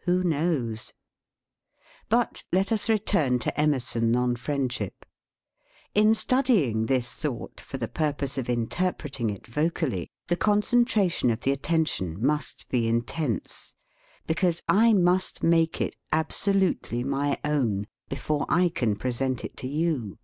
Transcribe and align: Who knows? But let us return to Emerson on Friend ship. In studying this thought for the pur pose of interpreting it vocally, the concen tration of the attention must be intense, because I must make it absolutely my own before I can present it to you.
Who 0.00 0.24
knows? 0.24 0.92
But 2.08 2.42
let 2.52 2.72
us 2.72 2.88
return 2.88 3.38
to 3.38 3.56
Emerson 3.56 4.16
on 4.16 4.34
Friend 4.34 4.72
ship. 4.72 5.06
In 5.94 6.12
studying 6.12 6.86
this 6.86 7.14
thought 7.14 7.60
for 7.60 7.78
the 7.78 7.86
pur 7.86 8.12
pose 8.12 8.36
of 8.36 8.48
interpreting 8.48 9.30
it 9.30 9.46
vocally, 9.46 10.08
the 10.26 10.36
concen 10.36 10.86
tration 10.86 11.32
of 11.32 11.42
the 11.42 11.52
attention 11.52 12.20
must 12.20 12.68
be 12.68 12.88
intense, 12.88 13.76
because 14.26 14.60
I 14.66 14.92
must 14.92 15.44
make 15.44 15.80
it 15.80 15.94
absolutely 16.10 17.04
my 17.04 17.38
own 17.44 17.86
before 18.08 18.44
I 18.48 18.70
can 18.70 18.96
present 18.96 19.44
it 19.44 19.56
to 19.58 19.68
you. 19.68 20.18